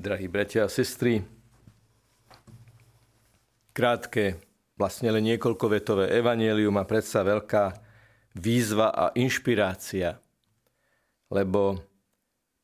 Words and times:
Drahí 0.00 0.32
bratia 0.32 0.64
a 0.64 0.72
sestry, 0.72 1.20
krátke, 3.76 4.40
vlastne 4.80 5.12
len 5.12 5.28
niekoľko 5.28 5.66
vetové 5.68 6.08
evanelium 6.16 6.72
a 6.80 6.88
predsa 6.88 7.20
veľká 7.20 7.76
výzva 8.32 8.96
a 8.96 9.12
inšpirácia. 9.12 10.16
Lebo 11.28 11.84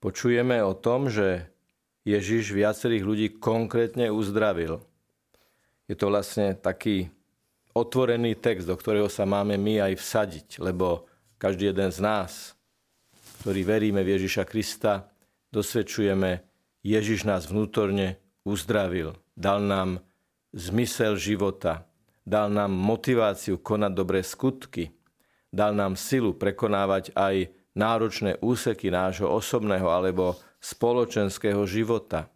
počujeme 0.01 0.65
o 0.65 0.73
tom, 0.81 1.13
že 1.13 1.53
Ježiš 2.09 2.57
viacerých 2.57 3.05
ľudí 3.05 3.29
konkrétne 3.37 4.09
uzdravil. 4.09 4.81
Je 5.93 5.93
to 5.93 6.09
vlastne 6.09 6.57
taký 6.57 7.13
otvorený 7.77 8.41
text, 8.41 8.65
do 8.65 8.81
ktorého 8.81 9.13
sa 9.13 9.29
máme 9.29 9.61
my 9.61 9.93
aj 9.93 10.01
vsadiť, 10.01 10.49
lebo 10.65 11.05
každý 11.37 11.69
jeden 11.69 11.93
z 11.93 12.01
nás, 12.01 12.57
ktorý 13.45 13.61
veríme 13.61 14.01
v 14.01 14.17
Ježiša 14.17 14.49
Krista, 14.49 15.13
dosvedčujeme, 15.53 16.56
Ježiš 16.87 17.27
nás 17.27 17.51
vnútorne 17.51 18.23
uzdravil. 18.47 19.19
Dal 19.35 19.59
nám 19.59 20.07
zmysel 20.55 21.19
života. 21.19 21.91
Dal 22.23 22.47
nám 22.47 22.71
motiváciu 22.71 23.59
konať 23.59 23.91
dobré 23.91 24.23
skutky. 24.23 24.95
Dal 25.51 25.75
nám 25.75 25.99
silu 25.99 26.39
prekonávať 26.39 27.11
aj 27.19 27.51
náročné 27.75 28.39
úseky 28.39 28.95
nášho 28.95 29.27
osobného 29.27 29.91
alebo 29.91 30.39
spoločenského 30.63 31.67
života. 31.67 32.31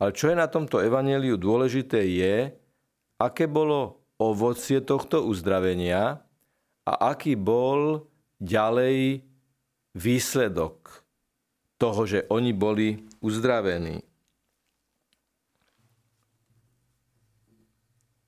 Ale 0.00 0.16
čo 0.16 0.32
je 0.32 0.36
na 0.40 0.48
tomto 0.48 0.80
evaneliu 0.80 1.36
dôležité 1.36 2.00
je, 2.08 2.56
aké 3.20 3.44
bolo 3.44 4.00
ovocie 4.16 4.80
tohto 4.80 5.28
uzdravenia 5.28 6.24
a 6.88 6.92
aký 7.12 7.36
bol 7.36 8.08
ďalej 8.40 9.28
výsledok 9.92 11.04
toho, 11.80 12.04
že 12.04 12.28
oni 12.28 12.52
boli 12.52 13.08
uzdravení. 13.24 14.04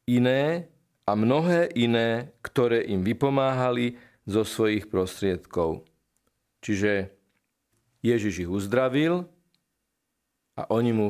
Iné 0.08 0.72
a 1.04 1.12
mnohé 1.12 1.68
iné, 1.76 2.32
ktoré 2.40 2.88
im 2.88 3.04
vypomáhali 3.04 4.00
zo 4.24 4.42
svojich 4.48 4.88
prostriedkov. 4.88 5.84
Čiže 6.64 7.12
Ježiš 8.00 8.48
ich 8.48 8.50
uzdravil 8.50 9.28
a 10.56 10.62
oni 10.72 10.90
mu 10.96 11.08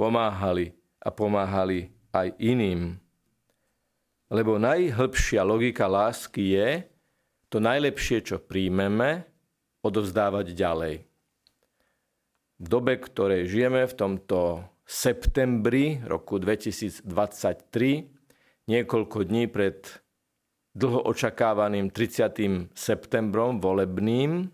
pomáhali 0.00 0.72
a 1.04 1.12
pomáhali 1.12 1.92
aj 2.16 2.34
iným. 2.40 2.96
Lebo 4.32 4.56
najhlbšia 4.56 5.44
logika 5.44 5.84
lásky 5.90 6.56
je 6.56 6.68
to 7.50 7.58
najlepšie, 7.58 8.22
čo 8.22 8.38
príjmeme, 8.38 9.26
odovzdávať 9.82 10.54
ďalej 10.54 11.09
dobe, 12.60 13.00
ktorej 13.00 13.48
žijeme, 13.48 13.88
v 13.88 13.94
tomto 13.96 14.68
septembri 14.84 16.04
roku 16.04 16.36
2023, 16.36 17.08
niekoľko 18.68 19.18
dní 19.24 19.48
pred 19.48 19.80
dlho 20.76 21.08
očakávaným 21.08 21.88
30. 21.90 22.70
septembrom 22.76 23.58
volebným, 23.58 24.52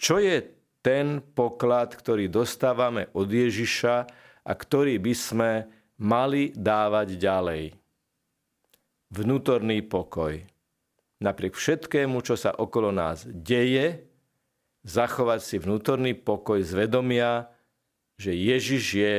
čo 0.00 0.18
je 0.18 0.42
ten 0.82 1.22
poklad, 1.22 1.94
ktorý 1.94 2.26
dostávame 2.26 3.06
od 3.14 3.30
Ježiša 3.30 3.96
a 4.42 4.52
ktorý 4.52 4.98
by 4.98 5.14
sme 5.14 5.50
mali 6.02 6.50
dávať 6.50 7.14
ďalej. 7.14 7.62
Vnútorný 9.14 9.86
pokoj. 9.86 10.42
Napriek 11.22 11.54
všetkému, 11.54 12.18
čo 12.26 12.34
sa 12.34 12.50
okolo 12.50 12.90
nás 12.90 13.22
deje, 13.30 14.11
zachovať 14.82 15.40
si 15.42 15.56
vnútorný 15.62 16.14
pokoj 16.18 16.58
z 16.62 16.86
vedomia, 16.86 17.50
že 18.18 18.34
Ježiš 18.34 18.84
je 18.94 19.14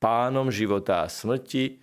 pánom 0.00 0.48
života 0.48 1.04
a 1.04 1.12
smrti, 1.12 1.80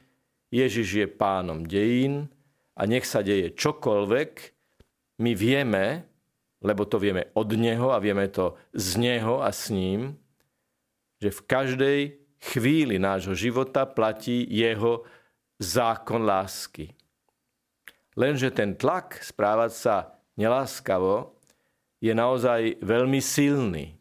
Ježiš 0.49 0.87
je 1.05 1.07
pánom 1.07 1.61
dejín 1.61 2.27
a 2.73 2.89
nech 2.89 3.05
sa 3.05 3.21
deje 3.21 3.53
čokoľvek, 3.53 4.31
my 5.19 5.31
vieme, 5.35 6.03
lebo 6.63 6.83
to 6.87 6.97
vieme 6.97 7.31
od 7.37 7.49
Neho 7.53 7.93
a 7.93 8.01
vieme 8.01 8.27
to 8.31 8.57
z 8.73 8.97
Neho 8.99 9.45
a 9.45 9.53
s 9.53 9.69
ním, 9.69 10.17
že 11.19 11.29
v 11.31 11.41
každej 11.45 11.99
chvíli 12.39 12.95
nášho 12.97 13.35
života 13.35 13.83
platí 13.83 14.47
Jeho 14.47 15.03
zákon 15.59 16.23
lásky. 16.23 16.95
Lenže 18.15 18.51
ten 18.51 18.75
tlak 18.75 19.19
správať 19.19 19.71
sa 19.75 19.95
neláskavo 20.39 21.38
je 21.99 22.13
naozaj 22.15 22.79
veľmi 22.79 23.19
silný. 23.19 23.95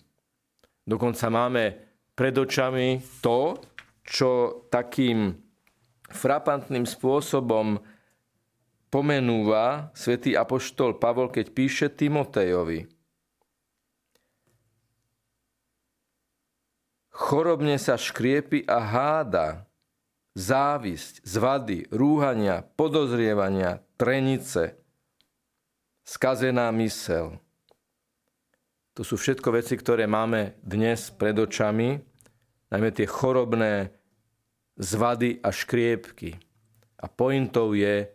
Dokonca 0.87 1.27
máme 1.29 1.65
pred 2.15 2.35
očami 2.35 3.03
to, 3.21 3.59
čo 4.07 4.65
takým 4.73 5.37
frapantným 6.09 6.89
spôsobom 6.89 7.77
pomenúva 8.89 9.93
svätý 9.93 10.33
apoštol 10.33 10.97
Pavol, 10.97 11.29
keď 11.29 11.47
píše 11.53 11.87
Timotejovi. 11.93 12.89
Chorobne 17.13 17.77
sa 17.77 17.99
škriepi 17.99 18.65
a 18.65 18.79
háda, 18.79 19.67
závisť, 20.39 21.27
zvady, 21.27 21.91
rúhania, 21.91 22.63
podozrievania, 22.79 23.83
trenice, 23.99 24.79
skazená 26.07 26.71
mysel– 26.73 27.37
to 28.99 29.07
sú 29.07 29.15
všetko 29.15 29.55
veci, 29.55 29.79
ktoré 29.79 30.11
máme 30.11 30.59
dnes 30.59 31.15
pred 31.15 31.39
očami, 31.39 32.03
najmä 32.67 32.91
tie 32.91 33.07
chorobné 33.07 33.95
zvady 34.75 35.39
a 35.39 35.55
škriepky. 35.55 36.35
A 36.99 37.07
pointou 37.07 37.79
je, 37.79 38.11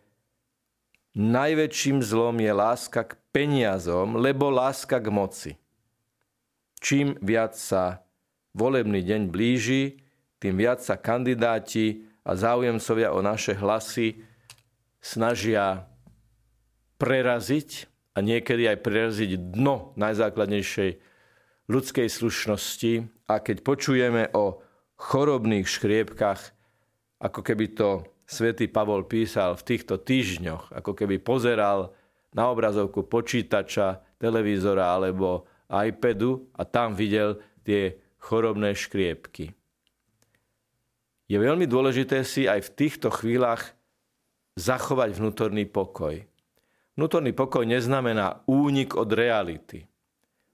najväčším 1.15 2.03
zlom 2.03 2.35
je 2.43 2.51
láska 2.51 3.07
k 3.07 3.15
peniazom, 3.31 4.19
lebo 4.19 4.51
láska 4.51 4.99
k 4.99 5.07
moci. 5.07 5.51
Čím 6.83 7.15
viac 7.23 7.55
sa 7.55 8.03
volebný 8.51 9.07
deň 9.07 9.31
blíži, 9.31 10.03
tým 10.43 10.59
viac 10.59 10.83
sa 10.83 10.99
kandidáti 10.99 12.11
a 12.27 12.35
záujemcovia 12.35 13.15
o 13.15 13.23
naše 13.23 13.55
hlasy 13.55 14.19
snažia 14.99 15.87
preraziť 16.99 17.92
a 18.13 18.17
niekedy 18.21 18.69
aj 18.69 18.85
preraziť 18.85 19.57
dno 19.57 19.97
najzákladnejšej 19.97 20.91
ľudskej 21.67 22.07
slušnosti. 22.09 22.93
A 23.29 23.41
keď 23.41 23.65
počujeme 23.65 24.29
o 24.37 24.61
chorobných 24.99 25.65
škriepkach, 25.65 26.53
ako 27.17 27.39
keby 27.41 27.73
to 27.73 27.89
svätý 28.29 28.69
Pavol 28.69 29.09
písal 29.09 29.57
v 29.57 29.65
týchto 29.75 29.97
týždňoch, 29.97 30.75
ako 30.75 30.91
keby 30.93 31.19
pozeral 31.19 31.95
na 32.33 32.49
obrazovku 32.49 33.05
počítača, 33.05 34.01
televízora 34.17 34.93
alebo 34.93 35.45
iPadu 35.67 36.49
a 36.55 36.63
tam 36.63 36.93
videl 36.93 37.41
tie 37.65 37.97
chorobné 38.21 38.77
škriepky. 38.77 39.51
Je 41.27 41.37
veľmi 41.39 41.65
dôležité 41.65 42.21
si 42.27 42.45
aj 42.45 42.69
v 42.69 42.73
týchto 42.77 43.09
chvíľach 43.09 43.73
zachovať 44.59 45.17
vnútorný 45.17 45.65
pokoj. 45.65 46.21
Vnútorný 46.93 47.33
pokoj 47.33 47.65
neznamená 47.65 48.45
únik 48.45 48.93
od 48.93 49.09
reality. 49.09 49.89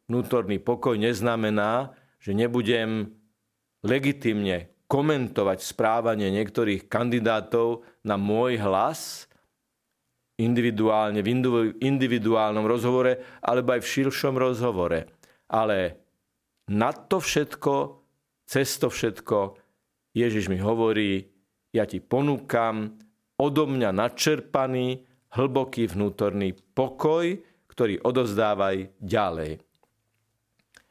Vnútorný 0.08 0.64
pokoj 0.64 0.96
neznamená, 0.96 1.92
že 2.24 2.32
nebudem 2.32 3.12
legitimne 3.84 4.72
komentovať 4.88 5.60
správanie 5.62 6.32
niektorých 6.32 6.88
kandidátov 6.88 7.84
na 8.08 8.16
môj 8.16 8.58
hlas 8.58 9.30
individuálne, 10.40 11.20
v 11.20 11.30
individuálnom 11.84 12.64
rozhovore 12.64 13.20
alebo 13.44 13.76
aj 13.76 13.84
v 13.84 13.92
širšom 14.00 14.40
rozhovore. 14.40 15.12
Ale 15.52 16.00
na 16.72 16.96
to 16.96 17.20
všetko, 17.20 18.00
cez 18.48 18.80
to 18.80 18.88
všetko, 18.88 19.60
Ježiš 20.16 20.48
mi 20.48 20.58
hovorí, 20.58 21.28
ja 21.76 21.84
ti 21.86 22.00
ponúkam 22.00 22.98
odo 23.38 23.68
mňa 23.68 23.92
načerpaný, 23.94 25.09
hlboký 25.34 25.90
vnútorný 25.90 26.58
pokoj, 26.74 27.38
ktorý 27.70 28.02
odovzdávaj 28.02 28.98
ďalej. 28.98 29.62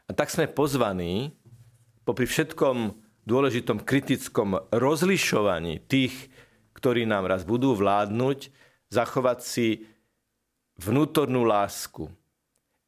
A 0.09 0.11
tak 0.17 0.33
sme 0.33 0.49
pozvaní, 0.49 1.37
popri 2.07 2.25
všetkom 2.25 2.97
dôležitom 3.29 3.85
kritickom 3.85 4.57
rozlišovaní 4.73 5.85
tých, 5.85 6.33
ktorí 6.73 7.05
nám 7.05 7.29
raz 7.29 7.45
budú 7.45 7.77
vládnuť, 7.77 8.49
zachovať 8.89 9.39
si 9.45 9.85
vnútornú 10.81 11.45
lásku. 11.45 12.09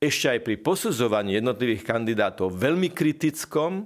Ešte 0.01 0.33
aj 0.33 0.41
pri 0.49 0.57
posudzovaní 0.65 1.37
jednotlivých 1.37 1.85
kandidátov 1.85 2.57
veľmi 2.57 2.89
kritickom, 2.89 3.85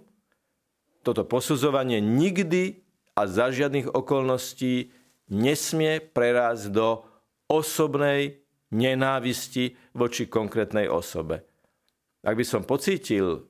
toto 1.02 1.26
posudzovanie 1.26 1.99
nikdy 1.99 2.87
a 3.19 3.26
za 3.26 3.50
žiadnych 3.50 3.90
okolností 3.90 4.94
nesmie 5.26 5.99
prerásť 5.99 6.70
do 6.70 7.02
osobnej 7.49 8.44
nenávisti 8.75 9.76
voči 9.94 10.26
konkrétnej 10.26 10.91
osobe. 10.91 11.44
Ak 12.25 12.35
by 12.35 12.44
som 12.44 12.64
pocítil 12.64 13.46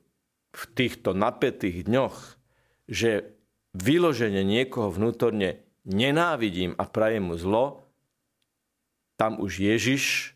v 0.55 0.63
týchto 0.75 1.15
napätých 1.15 1.87
dňoch, 1.87 2.15
že 2.85 3.35
vyloženie 3.75 4.43
niekoho 4.43 4.91
vnútorne 4.91 5.63
nenávidím 5.87 6.75
a 6.79 6.85
prajem 6.87 7.31
mu 7.31 7.35
zlo, 7.35 7.87
tam 9.15 9.39
už 9.39 9.63
Ježiš 9.63 10.35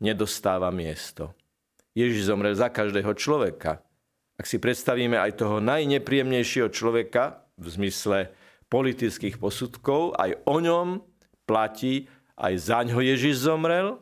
nedostáva 0.00 0.68
miesto. 0.72 1.32
Ježiš 1.96 2.28
zomrel 2.28 2.54
za 2.54 2.68
každého 2.70 3.12
človeka. 3.16 3.82
Ak 4.40 4.48
si 4.48 4.56
predstavíme 4.56 5.20
aj 5.20 5.40
toho 5.40 5.60
najnepríjemnejšieho 5.60 6.72
človeka 6.72 7.44
v 7.60 7.66
zmysle 7.68 8.18
politických 8.72 9.36
posudkov, 9.36 10.16
aj 10.16 10.40
o 10.48 10.56
ňom 10.62 10.88
platí, 11.44 12.08
aj 12.40 12.54
za 12.56 12.80
ňo 12.80 13.04
Ježiš 13.04 13.44
zomrel, 13.44 14.00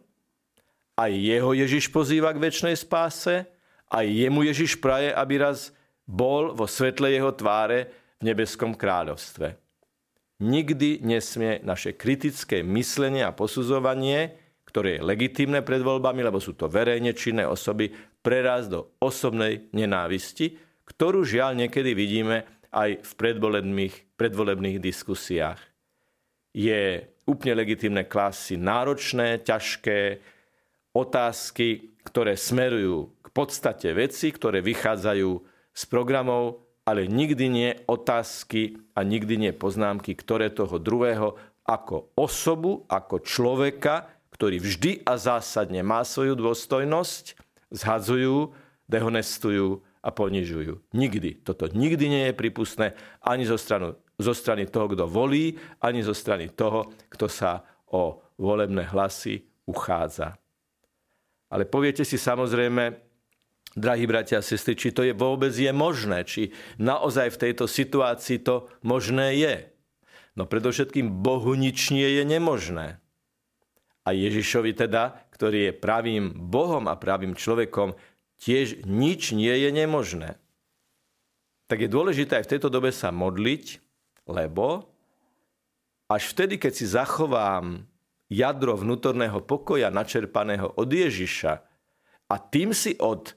aj 0.94 1.10
jeho 1.10 1.50
Ježiš 1.54 1.90
pozýva 1.90 2.30
k 2.30 2.42
väčšnej 2.42 2.78
spáse, 2.78 3.46
aj 3.90 4.06
jemu 4.06 4.46
Ježiš 4.46 4.78
praje, 4.78 5.10
aby 5.10 5.42
raz 5.42 5.74
bol 6.06 6.54
vo 6.54 6.70
svetle 6.70 7.10
jeho 7.10 7.34
tváre 7.34 7.90
v 8.22 8.30
nebeskom 8.30 8.78
kráľovstve. 8.78 9.58
Nikdy 10.38 11.02
nesmie 11.02 11.58
naše 11.66 11.98
kritické 11.98 12.62
myslenie 12.62 13.26
a 13.26 13.34
posudzovanie, 13.34 14.38
ktoré 14.62 14.98
je 14.98 15.06
legitímne 15.06 15.66
pred 15.66 15.82
voľbami, 15.82 16.22
lebo 16.22 16.38
sú 16.38 16.54
to 16.54 16.70
verejne 16.70 17.10
činné 17.16 17.42
osoby, 17.42 17.90
preraz 18.22 18.70
do 18.70 18.94
osobnej 19.02 19.66
nenávisti, 19.74 20.54
ktorú 20.86 21.26
žiaľ 21.26 21.58
niekedy 21.58 21.90
vidíme 21.96 22.46
aj 22.70 23.02
v 23.02 23.12
predvolebných, 23.16 24.14
predvolebných 24.14 24.78
diskusiách. 24.78 25.58
Je 26.52 27.08
úplne 27.28 27.60
legitimné 27.60 28.08
klasy 28.08 28.56
náročné, 28.56 29.44
ťažké 29.44 30.24
otázky, 30.96 31.92
ktoré 32.08 32.34
smerujú 32.34 33.12
k 33.20 33.28
podstate 33.30 33.92
veci, 33.92 34.32
ktoré 34.32 34.64
vychádzajú 34.64 35.30
z 35.76 35.82
programov, 35.86 36.64
ale 36.88 37.04
nikdy 37.04 37.44
nie 37.52 37.70
otázky 37.84 38.80
a 38.96 39.04
nikdy 39.04 39.36
nie 39.36 39.52
poznámky, 39.52 40.16
ktoré 40.16 40.48
toho 40.48 40.80
druhého 40.80 41.36
ako 41.68 42.16
osobu, 42.16 42.88
ako 42.88 43.20
človeka, 43.20 44.08
ktorý 44.32 44.56
vždy 44.56 45.04
a 45.04 45.20
zásadne 45.20 45.84
má 45.84 46.00
svoju 46.00 46.32
dôstojnosť, 46.32 47.36
zhadzujú, 47.68 48.56
dehonestujú 48.88 49.84
a 50.00 50.08
ponižujú. 50.08 50.80
Nikdy. 50.96 51.44
Toto 51.44 51.68
nikdy 51.68 52.04
nie 52.08 52.24
je 52.32 52.38
pripustné 52.40 52.96
ani 53.20 53.44
zo, 53.44 53.60
stranu, 53.60 54.00
zo 54.18 54.34
strany 54.34 54.66
toho, 54.66 54.90
kto 54.90 55.06
volí, 55.06 55.54
ani 55.78 56.02
zo 56.02 56.12
strany 56.12 56.50
toho, 56.50 56.90
kto 57.06 57.30
sa 57.30 57.62
o 57.94 58.18
volebné 58.36 58.90
hlasy 58.90 59.46
uchádza. 59.64 60.34
Ale 61.48 61.64
poviete 61.64 62.04
si 62.04 62.20
samozrejme, 62.20 62.98
drahí 63.78 64.04
bratia 64.04 64.42
a 64.42 64.44
sestry, 64.44 64.74
či 64.74 64.92
to 64.92 65.06
je 65.06 65.14
vôbec 65.14 65.54
je 65.54 65.70
možné, 65.70 66.26
či 66.26 66.52
naozaj 66.76 67.38
v 67.38 67.40
tejto 67.48 67.64
situácii 67.70 68.42
to 68.42 68.68
možné 68.84 69.38
je. 69.38 69.54
No 70.36 70.44
predovšetkým 70.44 71.22
Bohu 71.22 71.54
nič 71.54 71.90
nie 71.90 72.06
je 72.06 72.22
nemožné. 72.26 73.00
A 74.06 74.14
Ježišovi 74.14 74.72
teda, 74.72 75.26
ktorý 75.34 75.68
je 75.68 75.72
pravým 75.76 76.32
Bohom 76.32 76.88
a 76.88 76.96
pravým 76.96 77.36
človekom, 77.36 77.98
tiež 78.40 78.86
nič 78.86 79.34
nie 79.34 79.52
je 79.52 79.70
nemožné. 79.74 80.40
Tak 81.68 81.84
je 81.84 81.90
dôležité 81.90 82.40
aj 82.40 82.48
v 82.48 82.52
tejto 82.56 82.72
dobe 82.72 82.88
sa 82.94 83.12
modliť, 83.12 83.87
lebo 84.28 84.86
až 86.08 86.32
vtedy, 86.32 86.56
keď 86.56 86.72
si 86.72 86.86
zachovám 86.88 87.84
jadro 88.28 88.76
vnútorného 88.76 89.40
pokoja 89.44 89.88
načerpaného 89.88 90.76
od 90.76 90.88
Ježiša 90.88 91.52
a 92.28 92.34
tým 92.36 92.76
si 92.76 92.96
od 93.00 93.32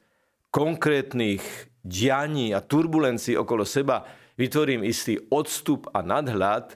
konkrétnych 0.52 1.44
dianí 1.82 2.52
a 2.52 2.60
turbulencií 2.60 3.40
okolo 3.40 3.64
seba 3.64 4.04
vytvorím 4.36 4.84
istý 4.84 5.18
odstup 5.32 5.88
a 5.96 6.04
nadhľad, 6.04 6.76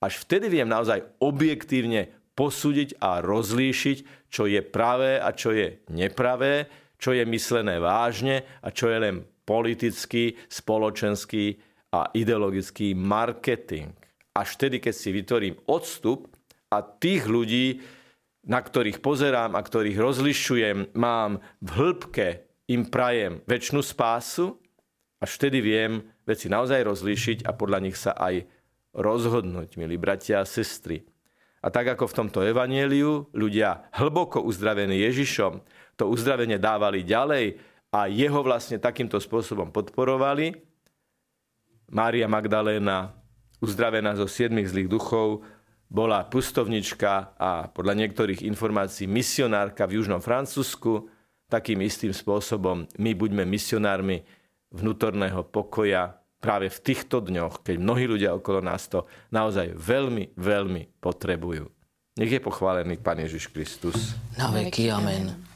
až 0.00 0.14
vtedy 0.22 0.52
viem 0.52 0.68
naozaj 0.68 1.02
objektívne 1.24 2.12
posúdiť 2.36 3.00
a 3.00 3.24
rozlíšiť, 3.24 4.28
čo 4.28 4.44
je 4.44 4.60
pravé 4.60 5.16
a 5.16 5.32
čo 5.32 5.56
je 5.56 5.80
nepravé, 5.88 6.68
čo 7.00 7.16
je 7.16 7.24
myslené 7.24 7.80
vážne 7.80 8.44
a 8.60 8.68
čo 8.68 8.92
je 8.92 8.98
len 9.00 9.16
politický, 9.48 10.36
spoločenský 10.52 11.56
a 11.92 12.10
ideologický 12.14 12.94
marketing. 12.94 13.94
Až 14.36 14.58
vtedy, 14.58 14.82
keď 14.82 14.94
si 14.94 15.08
vytvorím 15.14 15.56
odstup 15.70 16.28
a 16.68 16.82
tých 16.82 17.24
ľudí, 17.24 17.80
na 18.46 18.62
ktorých 18.62 19.02
pozerám 19.02 19.58
a 19.58 19.64
ktorých 19.64 19.98
rozlišujem, 19.98 20.94
mám 20.94 21.42
v 21.62 21.70
hĺbke, 21.74 22.28
im 22.66 22.86
prajem 22.86 23.42
väčšinu 23.46 23.80
spásu, 23.82 24.58
až 25.22 25.30
vtedy 25.38 25.62
viem 25.62 26.02
veci 26.26 26.50
naozaj 26.50 26.82
rozlíšiť 26.82 27.38
a 27.46 27.54
podľa 27.54 27.78
nich 27.82 27.96
sa 27.96 28.12
aj 28.14 28.44
rozhodnúť, 28.92 29.78
milí 29.78 29.96
bratia 29.96 30.42
a 30.42 30.48
sestry. 30.48 31.06
A 31.62 31.72
tak 31.72 31.90
ako 31.90 32.06
v 32.06 32.16
tomto 32.22 32.40
evanieliu 32.46 33.26
ľudia 33.34 33.90
hlboko 33.96 34.42
uzdravení 34.44 35.02
Ježišom 35.02 35.62
to 35.98 36.06
uzdravenie 36.06 36.60
dávali 36.60 37.02
ďalej 37.02 37.58
a 37.90 38.06
jeho 38.06 38.40
vlastne 38.44 38.78
takýmto 38.78 39.18
spôsobom 39.18 39.72
podporovali. 39.72 40.54
Mária 41.90 42.26
Magdaléna, 42.26 43.14
uzdravená 43.62 44.18
zo 44.18 44.26
siedmých 44.26 44.70
zlých 44.74 44.88
duchov, 44.90 45.46
bola 45.86 46.26
pustovnička 46.26 47.38
a 47.38 47.70
podľa 47.70 47.94
niektorých 47.94 48.42
informácií 48.42 49.06
misionárka 49.06 49.86
v 49.86 50.02
južnom 50.02 50.18
Francúzsku. 50.18 51.06
Takým 51.46 51.78
istým 51.86 52.10
spôsobom 52.10 52.90
my 52.98 53.14
buďme 53.14 53.46
misionármi 53.46 54.26
vnútorného 54.74 55.46
pokoja 55.46 56.18
práve 56.42 56.66
v 56.74 56.78
týchto 56.82 57.22
dňoch, 57.22 57.62
keď 57.62 57.76
mnohí 57.78 58.10
ľudia 58.10 58.34
okolo 58.34 58.58
nás 58.58 58.90
to 58.90 59.06
naozaj 59.30 59.70
veľmi, 59.78 60.34
veľmi 60.34 60.98
potrebujú. 60.98 61.70
Nech 62.18 62.32
je 62.32 62.40
pochválený 62.42 62.98
Pán 62.98 63.22
Ježiš 63.22 63.46
Kristus. 63.52 64.18
Na 64.34 64.50
veky, 64.50 64.90
amen. 64.90 65.55